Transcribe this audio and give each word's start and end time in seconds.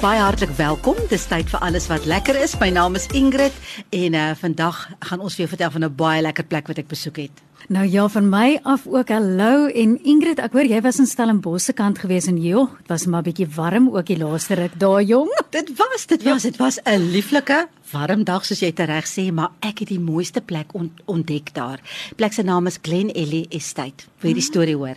Baie 0.00 0.16
hartlik 0.24 0.54
welkom. 0.56 0.96
Dis 1.10 1.26
tyd 1.28 1.50
vir 1.52 1.60
alles 1.60 1.84
wat 1.90 2.06
lekker 2.08 2.38
is. 2.40 2.54
My 2.56 2.70
naam 2.72 2.94
is 2.96 3.04
Ingrid 3.12 3.52
en 3.92 4.14
uh 4.16 4.30
vandag 4.40 4.78
gaan 5.04 5.20
ons 5.20 5.34
vir 5.36 5.44
jou 5.44 5.48
vertel 5.50 5.70
van 5.74 5.84
'n 5.84 5.94
baie 5.94 6.22
lekker 6.24 6.44
plek 6.48 6.68
wat 6.72 6.78
ek 6.78 6.88
besoek 6.88 7.16
het. 7.16 7.42
Nou 7.68 7.84
ja, 7.84 8.08
van 8.08 8.30
my 8.30 8.60
af 8.62 8.86
ook 8.86 9.08
hallo 9.08 9.66
en 9.66 9.98
Ingrid, 10.02 10.38
ek 10.38 10.52
hoor 10.52 10.64
jy 10.64 10.80
was 10.80 10.98
in 10.98 11.06
Stellenbosch 11.06 11.64
se 11.64 11.72
kant 11.72 11.98
gewees 11.98 12.26
en 12.26 12.40
joh, 12.40 12.70
dit 12.78 12.88
was 12.88 13.06
maar 13.06 13.22
bietjie 13.22 13.46
warm 13.46 13.90
ook 13.92 14.06
die 14.06 14.16
laaste 14.16 14.54
ruk 14.54 14.78
daar 14.78 15.02
jong. 15.02 15.28
Dit 15.50 15.76
was, 15.76 16.06
dit 16.06 16.22
was, 16.22 16.42
dit 16.42 16.56
was 16.56 16.78
'n 16.84 17.10
lieflike 17.12 17.68
warm 17.92 18.24
dag 18.24 18.44
soos 18.44 18.60
jy 18.60 18.72
tereg 18.72 19.04
sê, 19.04 19.32
maar 19.32 19.50
ek 19.60 19.78
het 19.80 19.88
die 19.88 20.00
mooiste 20.00 20.40
plek 20.40 20.74
ont 20.74 20.92
ontdek 21.04 21.54
daar. 21.54 21.80
Plek 22.16 22.32
se 22.32 22.42
naam 22.42 22.66
is 22.66 22.78
Glen 22.82 23.12
Ellie 23.12 23.46
Estate. 23.50 24.04
Wil 24.20 24.30
jy 24.30 24.34
die 24.34 24.42
storie 24.42 24.76
hoor? 24.76 24.96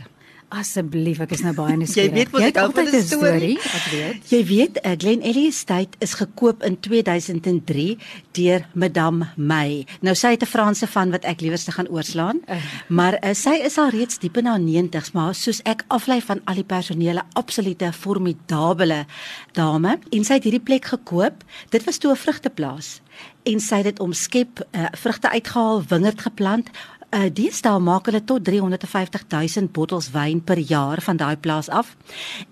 Asseblief, 0.53 1.19
ek 1.23 1.31
is 1.33 1.41
nou 1.41 1.53
baie 1.57 1.75
nuuskierig. 1.79 2.11
Jy 2.11 2.13
weet 2.13 2.31
wat 2.33 2.43
ek 2.43 2.57
altyd 2.61 2.93
'n 2.93 3.01
storie, 3.07 3.57
ek 3.57 3.85
weet. 3.91 4.29
Jy 4.29 4.41
weet, 4.45 4.75
uh, 4.85 4.91
Glen 5.01 5.21
Ellie 5.21 5.47
Estate 5.47 5.97
is 5.99 6.13
gekoop 6.13 6.63
in 6.63 6.77
2003 6.79 7.97
deur 8.33 8.65
Madame 8.73 9.27
May. 9.35 9.85
Nou 10.01 10.13
sy 10.15 10.31
het 10.35 10.43
'n 10.43 10.45
Franse 10.45 10.87
van 10.87 11.11
wat 11.11 11.25
ek 11.25 11.41
liewerste 11.41 11.71
gaan 11.71 11.87
oorslaan, 11.89 12.41
Uh. 12.47 12.55
maar 12.87 13.17
uh, 13.23 13.33
sy 13.33 13.61
is 13.65 13.77
al 13.77 13.89
reeds 13.89 14.19
diep 14.19 14.37
in 14.37 14.45
haar 14.45 14.59
90's, 14.59 15.11
maar 15.13 15.33
soos 15.33 15.61
ek 15.65 15.83
aflei 15.89 16.21
van 16.21 16.39
al 16.45 16.55
die 16.55 16.63
personele, 16.63 17.23
absolute 17.33 17.91
formidable 17.93 19.05
dame 19.53 19.97
en 20.11 20.23
sy 20.23 20.33
het 20.33 20.43
hierdie 20.43 20.63
plek 20.63 20.85
gekoop. 20.85 21.43
Dit 21.69 21.83
was 21.85 21.97
toe 21.97 22.11
'n 22.11 22.15
vrugteplaas 22.15 23.01
en 23.45 23.59
sy 23.59 23.75
het 23.75 23.83
dit 23.85 23.99
omskep, 23.99 24.67
uh, 24.75 24.85
vrugte 24.93 25.29
uitgehaal, 25.29 25.83
wingerd 25.87 26.21
geplant. 26.21 26.69
Uh 27.13 27.27
deesdae 27.29 27.77
maak 27.77 28.07
hulle 28.09 28.23
tot 28.25 28.41
350 28.41 29.27
000 29.29 29.67
bottels 29.75 30.07
wyn 30.15 30.39
per 30.41 30.57
jaar 30.57 30.97
van 31.05 31.19
daai 31.21 31.35
plaas 31.37 31.67
af 31.69 31.91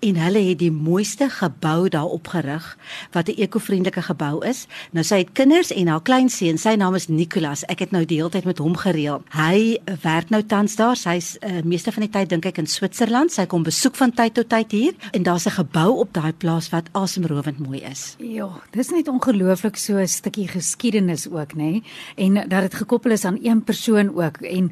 en 0.06 0.18
hulle 0.22 0.42
het 0.46 0.60
die 0.60 0.70
mooiste 0.70 1.26
gebou 1.34 1.88
daar 1.90 2.12
opgerig 2.14 2.68
wat 3.10 3.26
'n 3.28 3.42
ekovriendelike 3.42 4.02
gebou 4.02 4.46
is. 4.46 4.66
Nou 4.92 5.04
sy 5.04 5.18
het 5.18 5.32
kinders 5.32 5.72
en 5.72 5.86
haar 5.86 6.02
kleinseun, 6.02 6.58
sy 6.58 6.74
naam 6.74 6.94
is 6.94 7.08
Nicolas. 7.08 7.64
Ek 7.64 7.78
het 7.78 7.90
nou 7.90 8.04
die 8.04 8.16
hele 8.16 8.30
tyd 8.30 8.44
met 8.44 8.58
hom 8.58 8.76
gereël. 8.76 9.22
Hy 9.30 9.78
werk 10.02 10.30
nou 10.30 10.42
tans 10.42 10.76
daar. 10.76 10.96
Sy's 10.96 11.36
uh, 11.40 11.62
meeste 11.64 11.92
van 11.92 12.02
die 12.02 12.10
tyd 12.10 12.28
dink 12.28 12.46
ek 12.46 12.58
in 12.58 12.66
Switserland. 12.66 13.32
Sy 13.32 13.46
kom 13.46 13.62
besoek 13.62 13.96
van 13.96 14.12
tyd 14.12 14.34
tot 14.34 14.48
tyd 14.48 14.70
hier 14.70 14.94
en 15.12 15.22
daar's 15.22 15.46
'n 15.46 15.50
gebou 15.50 15.98
op 15.98 16.12
daai 16.12 16.32
plaas 16.32 16.70
wat 16.70 16.88
asemrowend 16.92 17.58
mooi 17.58 17.80
is. 17.80 18.14
Ja, 18.18 18.48
dis 18.70 18.90
net 18.90 19.08
ongelooflik 19.08 19.76
so 19.76 19.98
'n 19.98 20.08
stukkie 20.08 20.48
geskiedenis 20.48 21.28
ook, 21.30 21.54
nê? 21.54 21.82
En 22.16 22.34
dat 22.34 22.60
dit 22.60 22.74
gekoppel 22.74 23.10
is 23.10 23.24
aan 23.24 23.38
een 23.42 23.64
persoon 23.64 24.14
ook 24.14 24.51
en 24.52 24.70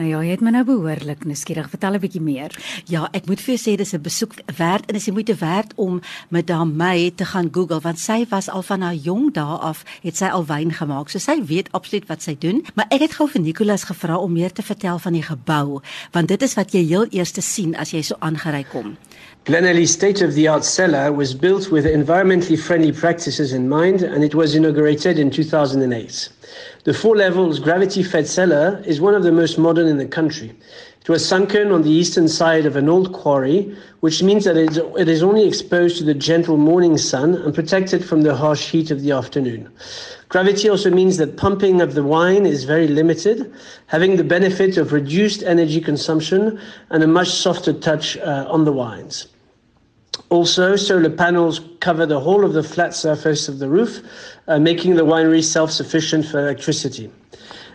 nou 0.00 0.08
ja, 0.08 0.20
jy 0.24 0.32
het 0.34 0.42
my 0.42 0.50
nou 0.54 0.64
behoorlik 0.66 1.22
nuuskierig. 1.28 1.68
Vertel 1.70 1.94
'n 1.94 2.00
bietjie 2.02 2.20
meer. 2.20 2.50
Ja, 2.86 3.08
ek 3.12 3.26
moet 3.26 3.40
vir 3.40 3.54
jou 3.54 3.60
sê 3.62 3.76
dis 3.76 3.94
'n 3.94 4.00
besoek 4.02 4.34
werd 4.56 4.86
en 4.86 4.96
is 4.96 5.04
die 5.04 5.12
moeite 5.12 5.34
werd 5.34 5.72
om 5.76 6.00
met 6.28 6.46
Damay 6.46 7.12
te 7.14 7.24
gaan 7.24 7.48
Google 7.52 7.80
want 7.80 7.98
sy 7.98 8.26
was 8.28 8.48
al 8.48 8.62
van 8.62 8.80
haar 8.80 8.94
jong 8.94 9.32
dae 9.32 9.58
af 9.58 9.84
het 10.02 10.16
sy 10.16 10.26
al 10.26 10.44
wyn 10.46 10.72
gemaak. 10.72 11.08
So 11.08 11.18
sy 11.18 11.44
weet 11.44 11.68
absoluut 11.72 12.08
wat 12.08 12.22
sy 12.22 12.36
doen. 12.38 12.64
Maar 12.74 12.86
ek 12.90 13.00
het 13.00 13.12
gou 13.12 13.28
vir 13.28 13.40
Nicolas 13.40 13.84
gevra 13.84 14.16
om 14.16 14.32
meer 14.32 14.52
te 14.52 14.62
vertel 14.62 14.98
van 14.98 15.12
die 15.12 15.22
gebou 15.22 15.80
want 16.12 16.28
dit 16.28 16.42
is 16.42 16.54
wat 16.54 16.72
jy 16.72 16.86
heel 16.86 17.06
eers 17.10 17.32
sien 17.40 17.76
as 17.76 17.90
jy 17.90 18.02
so 18.02 18.16
aangery 18.18 18.64
kom. 18.64 18.96
Glenelly's 19.44 19.92
state-of-the-art 19.92 20.64
cellar 20.64 21.12
was 21.12 21.34
built 21.38 21.70
with 21.70 21.84
environmentally 21.84 22.56
friendly 22.56 22.92
practices 22.92 23.52
in 23.52 23.68
mind 23.68 24.02
and 24.02 24.24
it 24.24 24.34
was 24.34 24.54
inaugurated 24.54 25.18
in 25.18 25.30
2008. 25.30 26.33
The 26.84 26.94
four 26.94 27.16
levels 27.16 27.58
gravity-fed 27.58 28.26
cellar 28.26 28.82
is 28.84 29.00
one 29.00 29.14
of 29.14 29.22
the 29.22 29.32
most 29.32 29.58
modern 29.58 29.86
in 29.86 29.98
the 29.98 30.06
country. 30.06 30.54
It 31.00 31.08
was 31.10 31.26
sunken 31.26 31.70
on 31.70 31.82
the 31.82 31.90
eastern 31.90 32.28
side 32.28 32.64
of 32.64 32.76
an 32.76 32.88
old 32.88 33.12
quarry, 33.12 33.76
which 34.00 34.22
means 34.22 34.44
that 34.44 34.56
it 34.56 35.08
is 35.08 35.22
only 35.22 35.46
exposed 35.46 35.98
to 35.98 36.04
the 36.04 36.14
gentle 36.14 36.56
morning 36.56 36.96
sun 36.96 37.34
and 37.34 37.54
protected 37.54 38.02
from 38.02 38.22
the 38.22 38.34
harsh 38.34 38.70
heat 38.70 38.90
of 38.90 39.02
the 39.02 39.10
afternoon. 39.10 39.70
Gravity 40.30 40.70
also 40.70 40.90
means 40.90 41.18
that 41.18 41.36
pumping 41.36 41.82
of 41.82 41.94
the 41.94 42.02
wine 42.02 42.46
is 42.46 42.64
very 42.64 42.88
limited, 42.88 43.52
having 43.86 44.16
the 44.16 44.24
benefit 44.24 44.78
of 44.78 44.92
reduced 44.92 45.42
energy 45.42 45.80
consumption 45.80 46.58
and 46.88 47.02
a 47.02 47.06
much 47.06 47.28
softer 47.28 47.74
touch 47.74 48.16
uh, 48.16 48.46
on 48.48 48.64
the 48.64 48.72
wines. 48.72 49.26
Also, 50.30 50.76
solar 50.76 51.10
panels 51.10 51.60
cover 51.80 52.06
the 52.06 52.20
whole 52.20 52.44
of 52.44 52.52
the 52.52 52.62
flat 52.62 52.94
surface 52.94 53.48
of 53.48 53.58
the 53.58 53.68
roof, 53.68 54.00
uh, 54.48 54.58
making 54.58 54.96
the 54.96 55.04
winery 55.04 55.42
self 55.42 55.70
sufficient 55.70 56.24
for 56.24 56.40
electricity. 56.40 57.10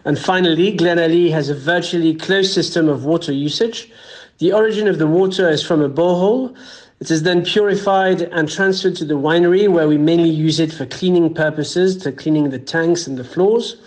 And 0.05 0.17
finally, 0.17 0.75
Glenelly 0.75 1.31
has 1.31 1.49
a 1.49 1.55
virtually 1.55 2.15
closed 2.15 2.53
system 2.53 2.87
of 2.87 3.05
water 3.05 3.31
usage. 3.31 3.91
The 4.39 4.53
origin 4.53 4.87
of 4.87 4.97
the 4.97 5.07
water 5.07 5.49
is 5.49 5.61
from 5.61 5.81
a 5.81 5.89
borehole. 5.89 6.55
It 6.99 7.11
is 7.11 7.23
then 7.23 7.43
purified 7.43 8.21
and 8.21 8.49
transferred 8.49 8.95
to 8.97 9.05
the 9.05 9.15
winery, 9.15 9.67
where 9.69 9.87
we 9.87 9.97
mainly 9.97 10.29
use 10.29 10.59
it 10.59 10.71
for 10.71 10.85
cleaning 10.85 11.33
purposes, 11.33 11.97
to 11.97 12.11
cleaning 12.11 12.49
the 12.49 12.59
tanks 12.59 13.07
and 13.07 13.17
the 13.17 13.23
floors. 13.23 13.77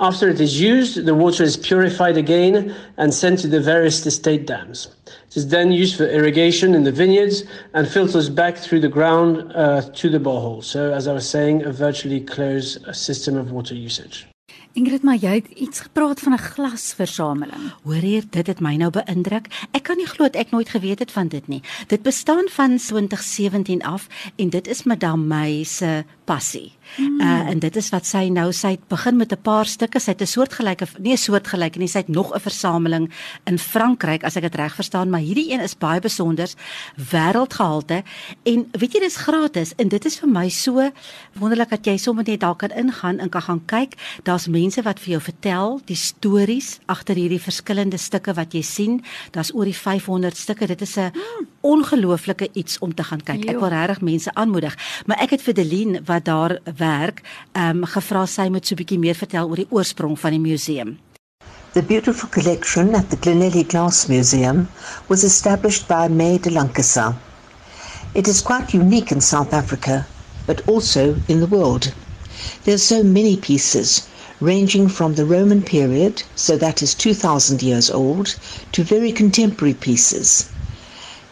After 0.00 0.28
it 0.28 0.40
is 0.40 0.60
used, 0.60 1.04
the 1.06 1.14
water 1.14 1.42
is 1.42 1.56
purified 1.56 2.16
again 2.16 2.72
and 2.98 3.12
sent 3.12 3.40
to 3.40 3.48
the 3.48 3.60
various 3.60 4.06
estate 4.06 4.46
dams. 4.46 4.86
It 5.26 5.36
is 5.36 5.48
then 5.48 5.72
used 5.72 5.96
for 5.96 6.06
irrigation 6.06 6.72
in 6.74 6.84
the 6.84 6.92
vineyards 6.92 7.42
and 7.74 7.88
filters 7.88 8.30
back 8.30 8.56
through 8.56 8.80
the 8.80 8.88
ground 8.88 9.52
uh, 9.56 9.82
to 9.82 10.08
the 10.08 10.20
borehole. 10.20 10.62
So, 10.62 10.92
as 10.92 11.08
I 11.08 11.12
was 11.12 11.28
saying, 11.28 11.64
a 11.64 11.72
virtually 11.72 12.20
closed 12.20 12.86
uh, 12.86 12.92
system 12.92 13.36
of 13.36 13.50
water 13.50 13.74
usage. 13.74 14.28
Ingrid, 14.78 15.02
maar 15.02 15.18
jy 15.18 15.32
het 15.40 15.48
iets 15.58 15.80
gepraat 15.80 16.20
van 16.20 16.32
'n 16.32 16.38
glasversameling. 16.38 17.62
Hoor 17.82 18.04
hier, 18.10 18.24
dit 18.30 18.46
het 18.46 18.60
my 18.60 18.76
nou 18.76 18.90
beïndruk. 18.90 19.46
Ek 19.72 19.82
kan 19.82 19.96
nie 19.96 20.06
glo 20.06 20.24
ek 20.24 20.50
nooit 20.50 20.68
geweet 20.68 20.98
het 20.98 21.12
van 21.12 21.28
dit 21.28 21.48
nie. 21.48 21.62
Dit 21.86 22.02
bestaan 22.02 22.46
van 22.48 22.76
2017 22.76 23.82
af 23.82 24.06
en 24.36 24.50
dit 24.50 24.68
is 24.68 24.82
Madame 24.82 25.24
May 25.24 25.64
se 25.64 26.04
passie. 26.24 26.72
Mm. 26.96 27.20
Uh 27.20 27.48
en 27.48 27.58
dit 27.58 27.76
is 27.76 27.88
wat 27.92 28.06
sy 28.06 28.28
nou 28.32 28.48
sy 28.52 28.74
het 28.76 28.84
begin 28.88 29.16
met 29.16 29.32
'n 29.32 29.40
paar 29.42 29.66
stukke. 29.66 30.00
Sy 30.00 30.10
het 30.10 30.22
'n 30.22 30.26
soortgelyke 30.26 30.86
nie 30.98 31.12
'n 31.12 31.16
soortgelyke 31.16 31.78
nie, 31.78 31.88
sy 31.88 31.98
het 31.98 32.08
nog 32.08 32.34
'n 32.34 32.40
versameling 32.40 33.10
in 33.44 33.58
Frankryk 33.58 34.24
as 34.24 34.36
ek 34.36 34.42
dit 34.42 34.54
reg 34.54 34.74
verstaan, 34.74 35.10
maar 35.10 35.20
hierdie 35.20 35.52
een 35.52 35.60
is 35.60 35.78
baie 35.78 36.00
besonder, 36.00 36.48
wêreldgehalte 37.12 38.02
en 38.42 38.68
weet 38.72 38.92
jy 38.92 39.00
dis 39.00 39.16
gratis 39.16 39.72
en 39.76 39.88
dit 39.88 40.04
is 40.04 40.18
vir 40.18 40.28
my 40.28 40.48
so 40.48 40.90
wonderlik 41.32 41.70
dat 41.70 41.86
jy 41.86 41.96
sommer 41.96 42.24
net 42.26 42.40
daar 42.40 42.56
kan 42.56 42.70
ingaan 42.70 43.18
en 43.18 43.28
kan 43.28 43.42
gaan 43.42 43.64
kyk. 43.64 43.92
Daar's 44.22 44.46
mense 44.46 44.67
wat 44.76 45.00
vir 45.00 45.10
jou 45.16 45.20
vertel 45.20 45.80
die 45.86 45.96
stories 45.96 46.78
agter 46.86 47.14
hierdie 47.16 47.40
verskillende 47.40 47.96
stukke 47.98 48.34
wat 48.34 48.52
jy 48.52 48.62
sien. 48.62 49.04
Daar's 49.32 49.54
oor 49.54 49.64
die 49.64 49.76
500 49.76 50.36
stukke. 50.36 50.66
Dit 50.66 50.80
is 50.82 50.96
'n 50.96 51.12
ongelooflike 51.60 52.48
iets 52.52 52.78
om 52.78 52.94
te 52.94 53.02
gaan 53.02 53.22
kyk. 53.22 53.44
Ek 53.44 53.52
Jo. 53.52 53.60
wil 53.60 53.68
regtig 53.68 54.00
mense 54.00 54.34
aanmoedig. 54.34 54.76
Maar 55.06 55.18
ek 55.20 55.30
het 55.30 55.42
vir 55.42 55.54
Delien 55.54 56.00
wat 56.04 56.24
daar 56.24 56.58
werk, 56.76 57.22
ehm 57.52 57.76
um, 57.76 57.84
gevra 57.84 58.26
sy 58.26 58.48
moet 58.48 58.66
so 58.66 58.74
'n 58.74 58.78
bietjie 58.78 58.98
meer 58.98 59.14
vertel 59.14 59.48
oor 59.48 59.56
die 59.56 59.70
oorsprong 59.70 60.18
van 60.18 60.30
die 60.30 60.40
museum. 60.40 60.98
The 61.72 61.82
beautiful 61.82 62.28
collection 62.28 62.94
at 62.94 63.10
the 63.10 63.16
Glenelly 63.20 63.62
Glass 63.64 64.06
Museum 64.08 64.68
was 65.08 65.22
established 65.22 65.86
by 65.86 66.08
May 66.08 66.38
de 66.38 66.50
Lankasa. 66.50 67.14
It 68.14 68.26
is 68.26 68.42
quite 68.42 68.72
unique 68.76 69.12
in 69.14 69.20
South 69.20 69.52
Africa, 69.52 70.06
but 70.46 70.62
also 70.66 71.14
in 71.26 71.40
the 71.40 71.46
world. 71.48 71.92
There 72.64 72.74
are 72.74 72.78
so 72.78 73.02
many 73.02 73.36
pieces, 73.36 74.08
ranging 74.40 74.88
from 74.88 75.14
the 75.14 75.24
Roman 75.24 75.62
period, 75.62 76.22
so 76.34 76.56
that 76.56 76.82
is 76.82 76.94
2,000 76.94 77.62
years 77.62 77.90
old, 77.90 78.36
to 78.72 78.82
very 78.82 79.12
contemporary 79.12 79.74
pieces. 79.74 80.50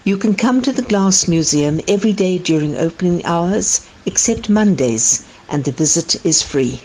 You 0.05 0.17
can 0.17 0.34
come 0.34 0.62
to 0.62 0.72
the 0.72 0.83
Glass 0.83 1.27
Museum 1.27 1.81
every 1.88 2.12
day 2.12 2.38
during 2.38 2.76
opening 2.76 3.25
hours, 3.25 3.87
except 4.06 4.49
Mondays, 4.49 5.26
and 5.49 5.64
the 5.64 5.73
visit 5.73 6.25
is 6.25 6.43
free. 6.43 6.81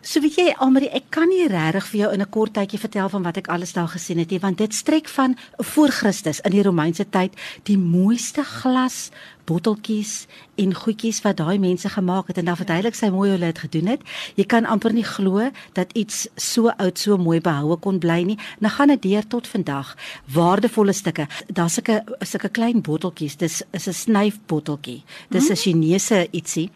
So 0.00 0.18
weet 0.24 0.38
jy 0.40 0.46
Almarie, 0.64 0.88
ek 0.96 1.10
kan 1.12 1.28
nie 1.28 1.44
regtig 1.52 1.84
vir 1.92 1.98
jou 2.00 2.08
in 2.14 2.22
'n 2.24 2.30
kort 2.32 2.54
tydjie 2.56 2.80
vertel 2.80 3.08
van 3.12 3.22
wat 3.22 3.36
ek 3.36 3.48
alles 3.48 3.72
daar 3.76 3.92
gesien 3.92 4.18
het 4.18 4.30
nie, 4.30 4.40
want 4.40 4.58
dit 4.58 4.74
strek 4.74 5.06
van 5.08 5.36
voor 5.58 5.88
Christus 5.88 6.40
in 6.40 6.52
die 6.52 6.62
Romeinse 6.62 7.04
tyd, 7.04 7.36
die 7.64 7.76
mooiste 7.76 8.42
glas 8.42 9.10
botteltjies 9.50 10.26
en 10.60 10.74
goedjies 10.76 11.20
wat 11.24 11.38
daai 11.40 11.58
mense 11.58 11.88
gemaak 11.88 12.30
het 12.30 12.38
en 12.40 12.50
dan 12.50 12.58
verduidelik 12.58 12.96
sy 12.98 13.08
mooi 13.10 13.30
hoe 13.30 13.36
hulle 13.36 13.52
dit 13.52 13.62
gedoen 13.64 13.90
het. 13.94 14.02
Jy 14.38 14.46
kan 14.50 14.68
amper 14.68 14.94
nie 14.94 15.06
glo 15.06 15.48
dat 15.78 15.92
iets 15.98 16.26
so 16.36 16.70
oud 16.70 17.00
so 17.00 17.16
mooi 17.20 17.40
behoue 17.44 17.78
kon 17.82 17.98
bly 18.02 18.20
nie. 18.28 18.38
Nou 18.60 18.72
gaan 18.74 18.92
dit 18.94 19.02
deur 19.08 19.26
tot 19.26 19.48
vandag. 19.48 19.94
Waardevolle 20.34 20.94
stukke. 20.96 21.26
Daar's 21.48 21.78
sulke 21.78 22.00
sulke 22.20 22.50
klein 22.52 22.82
botteltjies. 22.82 23.36
Dis 23.36 23.62
is 23.72 23.88
'n 23.88 23.92
snyfbotteltjie. 23.92 25.02
Dis 25.30 25.50
'n 25.50 25.56
Chinese 25.56 26.28
ietsie. 26.30 26.70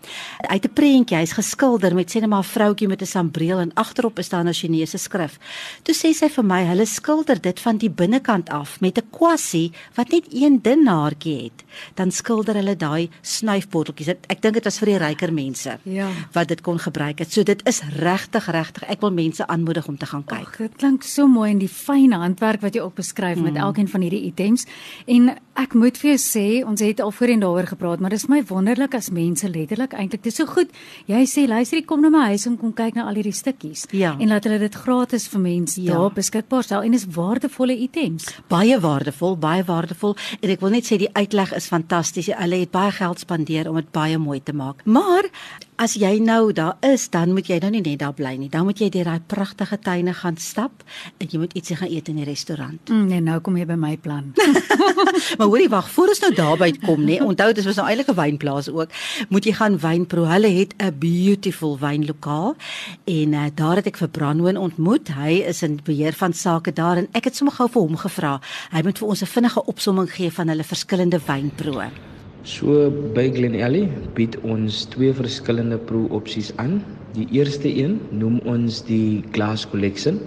Uit 0.48 0.64
'n 0.64 0.72
prentjie. 0.72 1.16
Hy's 1.16 1.32
geskilder 1.32 1.94
met 1.94 2.10
sê 2.10 2.20
net 2.20 2.28
maar 2.28 2.44
'n 2.44 2.52
vroutjie 2.56 2.88
met 2.88 3.02
'n 3.02 3.06
sambreel 3.06 3.58
en 3.58 3.74
agterop 3.74 4.18
is 4.18 4.28
daar 4.28 4.44
'n 4.44 4.52
Chinese 4.52 4.98
skrif. 4.98 5.38
Toe 5.82 5.94
sê 5.94 6.12
sy 6.14 6.28
vir 6.28 6.44
my, 6.44 6.64
hulle 6.64 6.86
skilder 6.86 7.40
dit 7.40 7.60
van 7.60 7.76
die 7.76 7.90
binnekant 7.90 8.50
af 8.50 8.80
met 8.80 8.98
'n 8.98 9.10
kwassie 9.10 9.72
wat 9.94 10.10
net 10.10 10.26
een 10.32 10.62
dun 10.62 10.86
haartjie 10.86 11.42
het. 11.42 11.64
Dan 11.94 12.10
skilder 12.10 12.54
hulle 12.54 12.63
daai 12.72 13.10
snyfbotteltjies. 13.22 14.08
Ek 14.32 14.40
dink 14.42 14.54
dit 14.58 14.64
was 14.64 14.78
vir 14.80 14.86
die 14.94 14.98
ryker 15.02 15.32
mense 15.32 15.76
Ja. 15.84 16.08
wat 16.32 16.48
dit 16.48 16.60
kon 16.64 16.78
gebruik 16.78 17.18
het. 17.18 17.32
So 17.32 17.42
dit 17.42 17.60
is 17.68 17.82
regtig 18.00 18.46
regtig. 18.50 18.82
Ek 18.88 19.00
wil 19.00 19.10
mense 19.12 19.46
aanmoedig 19.46 19.86
om 19.88 19.96
te 19.98 20.06
gaan 20.06 20.24
kyk. 20.24 20.46
Ag, 20.46 20.56
dit 20.58 20.76
klink 20.80 21.02
so 21.04 21.26
mooi 21.28 21.50
in 21.50 21.58
die 21.58 21.68
fyn 21.68 22.12
handwerk 22.12 22.60
wat 22.62 22.74
jy 22.74 22.80
ook 22.80 22.94
beskryf 22.94 23.38
met 23.40 23.56
elkeen 23.56 23.88
van 23.88 24.00
hierdie 24.00 24.24
items. 24.30 24.66
En 25.06 25.34
ek 25.56 25.74
moet 25.74 25.96
vir 25.98 26.10
jou 26.16 26.18
sê, 26.18 26.66
ons 26.66 26.80
het 26.80 27.00
al 27.00 27.10
voorheen 27.12 27.40
daaroor 27.40 27.66
gepraat, 27.66 28.00
maar 28.00 28.10
dit 28.10 28.18
is 28.18 28.28
my 28.28 28.42
wonderlik 28.48 28.94
as 28.94 29.10
mense 29.10 29.48
letterlik 29.48 29.92
eintlik 29.92 30.22
dis 30.22 30.34
so 30.34 30.46
goed. 30.46 30.70
Jy 31.06 31.24
sê 31.26 31.46
luister, 31.48 31.82
kom 31.84 32.00
na 32.00 32.08
my 32.10 32.24
huis 32.32 32.46
om 32.46 32.56
kom 32.58 32.72
kyk 32.72 32.94
na 32.94 33.04
al 33.08 33.14
hierdie 33.14 33.32
stukkies 33.32 33.86
Ja. 33.92 34.16
en 34.18 34.28
laat 34.28 34.44
hulle 34.44 34.58
dit 34.58 34.74
gratis 34.74 35.28
vir 35.28 35.40
mense 35.40 35.82
Ja. 35.82 35.92
daar 35.94 36.10
beskikbaar 36.12 36.62
stel 36.62 36.82
en 36.82 36.94
is 36.94 37.04
waardevolle 37.06 37.76
items. 37.78 38.24
baie 38.48 38.78
waardevol, 38.80 39.36
baie 39.38 39.62
waardevol 39.64 40.16
en 40.42 40.50
ek 40.50 40.60
wil 40.60 40.70
net 40.70 40.84
sê 40.84 40.98
die 40.98 41.08
uitleg 41.14 41.52
is 41.54 41.66
fantasties. 41.66 42.26
Hulle 42.54 42.68
het 42.68 42.70
baie 42.70 42.92
geld 42.94 43.18
spandeer 43.18 43.66
om 43.66 43.74
dit 43.80 43.88
baie 43.90 44.18
mooi 44.18 44.38
te 44.38 44.52
maak. 44.54 44.84
Maar 44.86 45.26
as 45.82 45.96
jy 45.98 46.20
nou 46.22 46.52
daar 46.54 46.76
is, 46.86 47.08
dan 47.10 47.32
moet 47.34 47.48
jy 47.50 47.56
nou 47.58 47.72
nie 47.74 47.80
net 47.82 47.98
daar 47.98 48.14
bly 48.14 48.36
nie. 48.38 48.46
Dan 48.46 48.68
moet 48.68 48.78
jy 48.78 48.92
deur 48.94 49.08
daai 49.10 49.24
pragtige 49.26 49.74
tuine 49.82 50.14
gaan 50.14 50.36
stap 50.38 50.84
en 51.18 51.26
jy 51.32 51.40
moet 51.42 51.56
ietsie 51.58 51.74
gaan 51.80 51.90
eet 51.90 52.12
in 52.12 52.20
die 52.20 52.28
restaurant. 52.28 52.78
Mm, 52.92 53.08
nee, 53.10 53.24
nou 53.24 53.40
kom 53.42 53.58
jy 53.58 53.66
by 53.66 53.78
my 53.80 53.96
plan. 53.98 54.30
maar 55.40 55.48
hoorie 55.50 55.66
wag, 55.72 55.90
voor 55.96 56.14
ons 56.14 56.22
nou 56.22 56.30
daarby 56.38 56.70
kom 56.84 57.02
nê, 57.02 57.18
onthou 57.26 57.50
dit 57.58 57.66
was 57.66 57.82
nou 57.82 57.88
eintlik 57.90 58.14
'n 58.14 58.18
wynplaas 58.20 58.70
ook. 58.70 58.94
Moet 59.34 59.50
jy 59.50 59.56
gaan 59.58 59.80
wyn 59.82 60.06
proe. 60.06 60.30
Hulle 60.30 60.54
het 60.54 60.78
'n 60.78 60.94
beautiful 60.98 61.74
wynlokaal 61.82 62.54
en 63.04 63.34
uh, 63.34 63.50
daar 63.54 63.82
het 63.82 63.90
ek 63.90 63.98
vir 63.98 64.14
Branwen 64.14 64.56
ontmoet. 64.56 65.10
Hy 65.10 65.42
is 65.42 65.66
in 65.66 65.80
beheer 65.82 66.14
van 66.14 66.32
sake 66.32 66.72
daar 66.72 67.02
en 67.02 67.08
ek 67.12 67.24
het 67.24 67.36
sommer 67.36 67.54
gou 67.54 67.66
vir 67.66 67.82
hom 67.82 67.96
gevra. 67.96 68.40
Hy 68.70 68.82
moet 68.82 68.98
vir 68.98 69.08
ons 69.08 69.22
'n 69.22 69.26
vinnige 69.26 69.66
opsomming 69.66 70.10
gee 70.10 70.30
van 70.30 70.48
hulle 70.48 70.62
verskillende 70.62 71.18
wynproe. 71.18 72.13
So 72.44 72.90
by 73.16 73.30
Glen 73.32 73.54
Alley 73.56 73.86
bied 74.12 74.34
ons 74.44 74.82
twee 74.92 75.14
verskillende 75.16 75.78
proe-opsies 75.88 76.50
aan. 76.60 76.74
Die 77.16 77.24
eerste 77.32 77.70
een 77.72 77.94
noem 78.12 78.36
ons 78.44 78.82
die 78.84 79.24
Glass 79.32 79.64
Collection. 79.64 80.18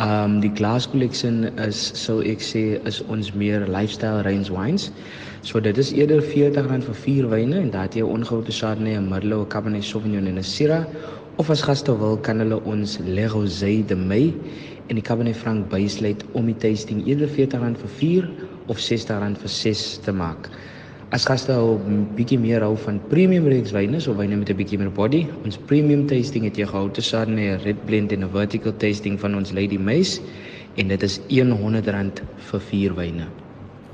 Um 0.00 0.38
die 0.40 0.48
Glass 0.56 0.88
Collection 0.88 1.44
is 1.60 1.82
sou 2.00 2.22
ek 2.24 2.40
sê 2.40 2.62
is 2.88 3.02
ons 3.12 3.34
meer 3.36 3.68
lifestyle 3.68 4.24
range 4.24 4.48
wines. 4.48 4.88
So 5.44 5.60
dit 5.60 5.76
is 5.76 5.92
eerder 5.92 6.24
R40 6.24 6.88
vir 6.88 7.00
vier 7.02 7.28
wyne 7.28 7.60
en 7.60 7.70
daar 7.76 7.84
het 7.90 8.00
jy 8.00 8.08
'n 8.08 8.16
ongehoute 8.16 8.56
Chardonnay, 8.62 8.96
'n 8.96 9.12
Merlot, 9.12 9.44
'n 9.44 9.52
Cabernet 9.52 9.84
Sauvignon 9.84 10.26
en 10.26 10.38
'n 10.38 10.42
Syrah. 10.42 10.86
Of 11.36 11.50
as 11.50 11.60
gaste 11.60 11.92
wil, 11.92 12.16
kan 12.16 12.40
hulle 12.40 12.64
ons 12.64 12.98
Le 13.04 13.28
Rosé 13.28 13.84
de 13.86 13.96
May 13.96 14.32
en 14.88 14.96
die 14.96 15.04
Cabernet 15.04 15.36
Franc 15.36 15.68
bysluit 15.68 16.24
om 16.32 16.46
die 16.46 16.56
tasting 16.56 17.06
eerder 17.06 17.28
R40 17.28 17.76
vir 17.76 17.90
4 18.00 18.30
of 18.68 18.78
R60 18.78 19.36
vir 19.36 19.48
6 19.48 19.98
te 19.98 20.12
maak. 20.12 20.48
As 21.12 21.26
gaste 21.28 21.52
hou 21.52 21.76
'n 21.76 22.06
bietjie 22.16 22.38
meer 22.40 22.62
hou 22.64 22.72
van 22.84 22.98
premium 23.10 23.44
range 23.44 23.72
wyne, 23.76 24.00
so 24.00 24.14
wyne 24.16 24.36
met 24.36 24.48
'n 24.48 24.56
bietjie 24.56 24.78
meer 24.78 24.88
body. 24.88 25.26
Ons 25.44 25.58
premium 25.68 26.06
tasting 26.06 26.44
het 26.44 26.56
jy 26.56 26.64
gehou 26.64 26.88
te 26.88 27.02
'n 27.02 27.60
red 27.64 27.84
blend 27.84 28.12
en 28.12 28.24
'n 28.24 28.30
vertical 28.32 28.72
tasting 28.72 29.20
van 29.20 29.34
ons 29.34 29.52
Lady 29.52 29.76
Mace 29.76 30.22
en 30.76 30.88
dit 30.88 31.02
is 31.02 31.20
R100 31.28 32.22
vir 32.36 32.60
4 32.60 32.94
wyne. 32.94 33.26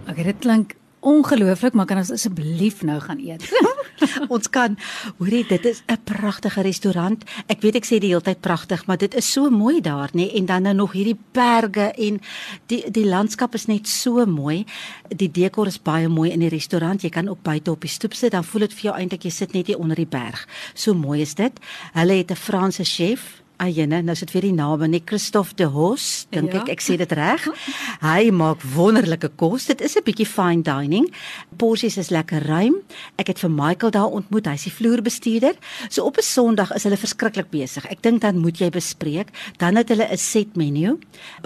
Okay, 0.09 0.25
dit 0.25 0.39
klink 0.39 0.77
ongelooflik, 1.01 1.75
maar 1.75 1.87
kan 1.87 1.97
ons 1.97 2.13
asseblief 2.13 2.83
nou 2.83 3.01
gaan 3.01 3.19
eet? 3.19 3.43
ons 4.35 4.51
kan 4.51 4.77
hoorie 5.19 5.45
dit 5.49 5.65
is 5.65 5.83
'n 5.87 6.01
pragtige 6.05 6.63
restaurant. 6.63 7.25
Ek 7.47 7.61
weet 7.63 7.77
ek 7.77 7.87
sê 7.87 7.99
die 7.99 8.11
hele 8.13 8.23
tyd 8.23 8.41
pragtig, 8.41 8.87
maar 8.87 8.99
dit 8.99 9.15
is 9.15 9.33
so 9.33 9.51
mooi 9.51 9.81
daar, 9.81 10.11
nê? 10.13 10.31
En 10.35 10.47
dan 10.47 10.63
nou 10.63 10.75
nog 10.75 10.93
hierdie 10.93 11.19
berge 11.33 11.93
en 11.97 12.21
die 12.67 12.91
die 12.91 13.07
landskap 13.07 13.55
is 13.55 13.67
net 13.67 13.89
so 13.89 14.27
mooi. 14.27 14.65
Die 15.09 15.31
dekor 15.31 15.67
is 15.67 15.83
baie 15.83 16.09
mooi 16.09 16.31
in 16.31 16.41
die 16.41 16.49
restaurant. 16.49 17.03
Jy 17.03 17.11
kan 17.11 17.29
ook 17.29 17.43
buite 17.43 17.71
op 17.71 17.81
die 17.81 17.91
stoep 17.91 18.15
sit, 18.15 18.33
dan 18.33 18.45
voel 18.45 18.61
dit 18.61 18.75
vir 18.75 18.83
jou 18.83 18.95
eintlik 18.97 19.25
jy 19.25 19.31
sit 19.31 19.53
net 19.53 19.67
hier 19.67 19.79
onder 19.79 19.97
die 19.97 20.07
berg. 20.07 20.49
So 20.75 20.95
mooi 20.95 21.21
is 21.21 21.35
dit. 21.35 21.53
Hulle 21.93 22.13
het 22.13 22.31
'n 22.31 22.37
Franse 22.37 22.85
chef 22.85 23.43
Ayene, 23.59 24.03
nou 24.07 24.15
sit 24.15 24.31
weer 24.31 24.45
die 24.47 24.53
name, 24.55 24.87
net 24.87 25.03
Christophe 25.11 25.55
de 25.59 25.65
Hos, 25.67 26.27
dink 26.31 26.53
Ja. 26.53 26.61
ek 26.63 26.69
ek 26.69 26.81
sê 26.81 26.97
dit 26.97 27.11
reg. 27.13 27.43
Hy 28.01 28.31
maak 28.31 28.63
wonderlike 28.63 29.29
kos. 29.35 29.67
Dit 29.67 29.81
is 29.83 29.97
'n 29.97 30.05
bietjie 30.07 30.27
fine 30.27 30.63
dining. 30.63 31.09
Porsies 31.59 31.97
is 31.99 32.11
lekker 32.11 32.47
ruim. 32.47 32.77
Ek 33.19 33.27
het 33.27 33.39
vir 33.41 33.51
Michael 33.51 33.91
daar 33.91 34.07
ontmoet. 34.15 34.47
Hy's 34.47 34.63
die 34.63 34.71
vloerbestuurder. 34.73 35.55
So 35.89 36.05
op 36.07 36.17
'n 36.19 36.23
Sondag 36.23 36.71
is 36.75 36.85
hulle 36.85 36.97
verskriklik 36.97 37.51
besig. 37.51 37.85
Ek 37.91 38.01
dink 38.03 38.21
dan 38.21 38.39
moet 38.39 38.59
jy 38.59 38.71
bespreek. 38.71 39.29
Dan 39.59 39.75
het 39.77 39.89
hulle 39.89 40.07
'n 40.09 40.17
set 40.17 40.55
menu 40.57 40.97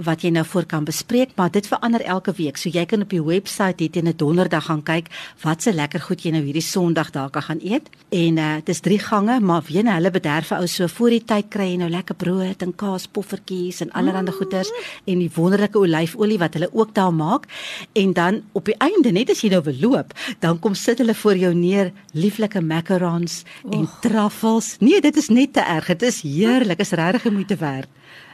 wat 0.05 0.21
jy 0.21 0.31
nou 0.31 0.45
voor 0.45 0.67
kan 0.67 0.85
bespreek, 0.85 1.31
maar 1.37 1.51
dit 1.51 1.67
verander 1.67 2.03
elke 2.03 2.33
week. 2.37 2.57
So 2.59 2.69
jy 2.69 2.85
kan 2.85 3.01
op 3.03 3.09
die 3.11 3.23
webwerf 3.25 3.79
hier 3.79 3.91
teen 3.91 4.07
'n 4.09 4.17
donderdag 4.17 4.65
gaan 4.67 4.83
kyk 4.83 5.09
wat 5.43 5.63
se 5.63 5.73
lekker 5.73 6.01
goed 6.01 6.21
jy 6.23 6.31
nou 6.33 6.43
hierdie 6.45 6.61
Sondag 6.63 7.11
daar 7.11 7.31
kan 7.31 7.43
gaan 7.43 7.61
eet. 7.63 7.89
En 8.11 8.37
uh 8.37 8.57
dis 8.65 8.81
drie 8.81 8.99
gange, 8.99 9.41
maar 9.41 9.63
weet 9.63 9.85
jy, 9.87 9.93
hulle 9.95 10.11
bederf 10.11 10.47
vir 10.49 10.59
ou 10.59 10.67
so 10.67 10.87
voor 10.87 11.09
die 11.11 11.25
tyd 11.25 11.49
kry 11.49 11.71
jy 11.73 11.77
nou 11.79 11.89
lekker 11.89 12.01
brood 12.11 12.63
en 12.63 12.75
kaas 12.75 13.07
poffertjies 13.07 13.81
en 13.85 13.93
allerlei 13.95 14.35
goeders 14.35 14.71
en 15.07 15.23
die 15.23 15.31
wonderlike 15.35 15.79
olyfolie 15.79 16.39
wat 16.43 16.59
hulle 16.59 16.71
ook 16.73 16.95
daar 16.95 17.15
maak. 17.15 17.47
En 17.95 18.13
dan 18.13 18.43
op 18.53 18.67
die 18.67 18.77
einde, 18.83 19.13
net 19.13 19.31
as 19.31 19.41
jy 19.41 19.53
nou 19.55 19.63
wil 19.63 19.79
loop, 19.81 20.13
dan 20.43 20.59
kom 20.59 20.75
sit 20.75 20.99
hulle 20.99 21.15
voor 21.15 21.37
jou 21.37 21.55
neer 21.55 21.93
lieflike 22.13 22.61
macarons 22.61 23.45
en 23.71 23.87
truffels. 24.03 24.77
Nee, 24.81 25.01
dit 25.01 25.17
is 25.17 25.29
net 25.29 25.53
te 25.53 25.61
erg. 25.61 25.87
Dit 25.87 26.03
is 26.03 26.23
heerlik. 26.27 26.83
Is 26.83 26.91
regtig 26.91 27.23
die 27.23 27.37
moeite 27.39 27.57
werd. 27.57 27.89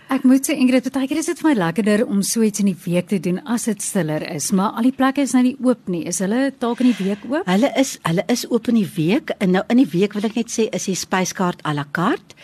Ek 0.08 0.22
moet 0.24 0.46
sê 0.48 0.54
Ingrid, 0.56 0.86
baie 0.88 1.04
keer 1.04 1.18
is 1.20 1.26
dit 1.28 1.36
vir 1.42 1.50
my 1.50 1.54
lekkerder 1.58 2.00
om 2.08 2.22
so 2.24 2.40
iets 2.40 2.62
in 2.62 2.70
die 2.70 2.78
week 2.86 3.10
te 3.10 3.18
doen 3.20 3.42
as 3.44 3.66
dit 3.68 3.82
stiller 3.84 4.22
is, 4.24 4.46
maar 4.56 4.78
al 4.80 4.88
die 4.88 4.94
plekke 4.96 5.20
is 5.20 5.34
nou 5.36 5.42
nie 5.44 5.52
oop 5.60 5.90
nie. 5.92 6.00
Is 6.08 6.22
hulle 6.24 6.46
dalk 6.62 6.80
in 6.80 6.88
die 6.94 6.96
week 7.10 7.26
oop? 7.28 7.44
Hulle 7.44 7.68
is 7.76 7.98
hulle 8.08 8.24
is 8.32 8.46
oop 8.48 8.70
in 8.72 8.78
die 8.80 8.88
week 8.94 9.34
en 9.36 9.52
nou 9.58 9.62
in 9.68 9.82
die 9.82 9.90
week 9.92 10.16
wil 10.16 10.24
ek 10.24 10.38
net 10.40 10.54
sê 10.54 10.64
is 10.72 10.88
die 10.88 10.96
spyskaart 10.96 11.60
à 11.60 11.76
la 11.76 11.84
carte. 11.92 12.38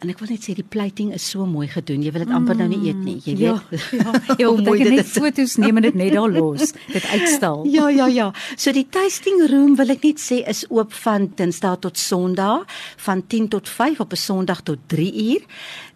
En 0.00 0.08
ek 0.12 0.18
wil 0.18 0.28
net 0.30 0.42
sê 0.44 0.54
die 0.54 0.64
plating 0.68 1.12
is 1.14 1.24
so 1.30 1.46
mooi 1.46 1.68
gedoen. 1.68 2.02
Jy 2.02 2.12
wil 2.12 2.24
dit 2.24 2.34
amper 2.34 2.56
nou 2.56 2.68
nie 2.68 2.88
eet 2.88 2.96
nie. 3.04 3.18
Jy 3.24 3.36
Ja, 3.38 3.62
weet. 3.70 3.80
ja, 3.90 4.12
jy 4.38 4.44
hoe 4.44 4.56
moet 4.56 4.64
mooi 4.66 4.78
dit 4.82 4.90
net 4.92 5.04
is. 5.06 5.12
foto's 5.12 5.56
neem 5.56 5.76
en 5.76 5.82
dit 5.82 5.94
net 5.94 6.12
daar 6.12 6.30
los, 6.30 6.72
dit 6.92 7.04
uitstal. 7.04 7.64
Ja 7.76 7.88
ja 7.88 8.06
ja. 8.06 8.32
So 8.56 8.72
die 8.72 8.86
tasting 8.90 9.46
room 9.50 9.76
wil 9.76 9.90
ek 9.90 10.02
net 10.04 10.18
sê 10.20 10.42
is 10.48 10.64
oop 10.70 10.92
van 10.92 11.30
Dinsdag 11.36 11.78
tot 11.80 11.98
Sondag 11.98 12.64
van 12.96 13.22
10 13.26 13.48
tot 13.48 13.68
5 13.68 14.00
op 14.00 14.12
'n 14.12 14.16
Sondag 14.16 14.62
tot 14.62 14.78
3 14.88 15.12
uur. 15.32 15.42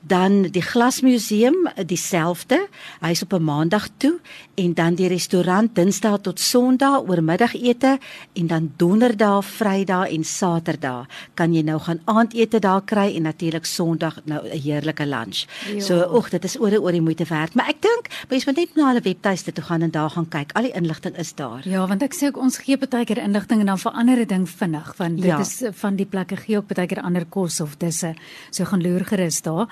Dan 0.07 0.43
die 0.53 0.63
glasmuseum 0.63 1.69
dieselfde. 1.87 2.67
Hy's 3.01 3.23
op 3.23 3.33
'n 3.33 3.43
Maandag 3.45 3.89
toe 3.97 4.21
en 4.55 4.75
dan 4.75 4.95
die 4.95 5.09
restaurant 5.09 5.75
Dinsdag 5.75 6.21
tot 6.21 6.41
Sondag 6.41 7.01
oormiddagete 7.09 7.99
en 8.33 8.47
dan 8.47 8.73
Donderdag, 8.77 9.45
Vrydag 9.45 10.09
en 10.11 10.25
Saterdag 10.25 11.07
kan 11.35 11.55
jy 11.55 11.63
nou 11.63 11.79
gaan 11.81 12.01
aandete 12.05 12.59
daar 12.59 12.83
kry 12.85 13.15
en 13.17 13.23
natuurlik 13.23 13.65
Sondag 13.65 14.21
nou 14.25 14.45
'n 14.49 14.59
heerlike 14.61 15.07
lunch. 15.07 15.45
Ja. 15.75 15.81
So 15.81 16.15
oeg, 16.15 16.29
dit 16.31 16.45
is 16.45 16.61
oor 16.61 16.73
en 16.73 16.81
oor 16.81 16.93
die 16.93 17.01
moeite 17.01 17.25
werd, 17.25 17.55
maar 17.55 17.69
ek 17.69 17.81
dink 17.83 18.09
mense 18.29 18.47
moet 18.47 18.57
net 18.57 18.75
na 18.77 18.87
hulle 18.87 19.01
webtuiste 19.01 19.53
toe 19.53 19.65
gaan 19.65 19.83
en 19.83 19.91
daar 19.91 20.11
gaan 20.11 20.29
kyk. 20.29 20.53
Al 20.53 20.63
die 20.63 20.73
inligting 20.73 21.17
is 21.19 21.35
daar. 21.35 21.69
Ja, 21.69 21.87
want 21.87 22.03
ek 22.03 22.15
sê 22.15 22.27
ook 22.27 22.37
ons 22.37 22.59
gee 22.59 22.77
baie 22.77 23.05
keer 23.05 23.19
inligting 23.19 23.61
en 23.61 23.67
dan 23.67 23.79
verander 23.79 24.17
dit 24.17 24.29
ding 24.29 24.49
vinnig 24.49 24.95
want 24.97 25.17
dit 25.17 25.25
Ja. 25.25 25.39
is 25.41 25.63
eh, 25.63 25.71
van 25.73 25.97
die 25.97 26.07
plekke 26.07 26.37
gee 26.37 26.57
ook 26.57 26.67
baie 26.75 26.87
keer 26.87 27.03
ander 27.03 27.25
kos 27.25 27.61
of 27.61 27.77
disse. 27.77 28.15
So 28.51 28.65
gaan 28.65 28.83
loer 28.83 29.05
gerus 29.05 29.43
daar. 29.43 29.67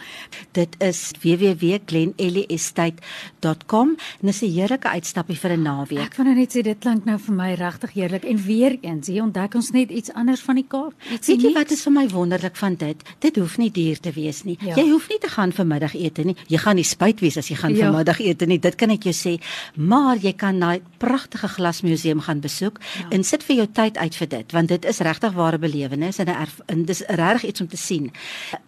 Dit 0.53 0.75
is 0.79 1.11
www.glenelliestate.com 1.23 3.89
en 4.21 4.27
dis 4.27 4.41
'n 4.43 4.51
heerlike 4.53 4.89
uitstappie 4.89 5.37
vir 5.39 5.51
'n 5.57 5.63
naweek. 5.63 5.99
Ek 6.05 6.15
wil 6.17 6.25
nou 6.27 6.35
net 6.37 6.51
sê 6.57 6.63
dit 6.63 6.79
klink 6.79 7.05
nou 7.05 7.19
vir 7.19 7.35
my 7.35 7.55
regtig 7.55 7.91
heerlik 7.93 8.25
en 8.25 8.37
weer 8.37 8.79
eens, 8.83 9.07
hier 9.07 9.23
ontdek 9.23 9.55
ons 9.55 9.71
net 9.71 9.91
iets 9.91 10.13
anders 10.13 10.41
van 10.41 10.55
die 10.55 10.65
Kaap. 10.69 10.93
Weet 11.11 11.27
jy 11.43 11.53
wat 11.53 11.71
is 11.71 11.83
vir 11.83 11.93
my 11.93 12.09
wonderlik 12.09 12.57
van 12.57 12.75
dit? 12.75 13.03
Dit 13.21 13.37
hoef 13.37 13.59
nie 13.59 13.71
duur 13.71 14.01
te 14.01 14.11
wees 14.13 14.43
nie. 14.45 14.57
Ja. 14.61 14.75
Jy 14.77 14.91
hoef 14.91 15.09
nie 15.09 15.19
te 15.19 15.29
gaan 15.29 15.53
vir 15.53 15.67
middagete 15.67 16.25
nie. 16.25 16.37
Jy 16.49 16.59
gaan 16.59 16.75
nie 16.77 16.85
spyt 16.85 17.21
wees 17.21 17.37
as 17.37 17.49
jy 17.49 17.57
gaan 17.57 17.75
Ja. 17.77 17.91
vir 17.91 17.97
middagete 17.99 18.47
nie. 18.47 18.59
Dit 18.59 18.75
kan 18.77 18.91
ek 18.91 19.03
jou 19.03 19.13
sê. 19.15 19.41
Maar 19.77 20.17
jy 20.17 20.33
kan 20.33 20.59
daai 20.61 20.81
pragtige 20.99 21.49
glasmuseum 21.49 22.21
gaan 22.21 22.41
besoek 22.41 22.79
Ja. 22.99 23.09
en 23.11 23.25
sit 23.25 23.43
vir 23.43 23.57
jou 23.57 23.67
tyd 23.73 23.97
uit 23.99 24.15
vir 24.17 24.29
dit, 24.29 24.53
want 24.53 24.69
dit 24.69 24.85
is 24.85 24.99
regtig 24.99 25.33
ware 25.33 25.59
belewenis 25.59 26.19
en 26.19 26.29
'n 26.29 26.47
en 26.67 26.85
dis 26.85 27.03
regtig 27.09 27.45
iets 27.49 27.61
om 27.61 27.69
te 27.69 27.77
sien. 27.77 28.11